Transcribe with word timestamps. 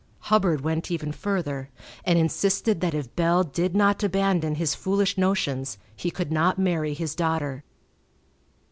Hubbard 0.33 0.61
went 0.61 0.89
even 0.89 1.11
further, 1.11 1.69
and 2.05 2.17
insisted 2.17 2.81
that 2.81 2.95
if 2.95 3.15
Bell 3.15 3.43
did 3.43 3.75
not 3.75 4.03
abandon 4.03 4.55
his 4.55 4.73
foolish 4.73 5.15
notions 5.15 5.77
he 5.95 6.09
could 6.09 6.31
not 6.31 6.57
marry 6.57 6.95
his 6.95 7.13
daughter. 7.13 7.63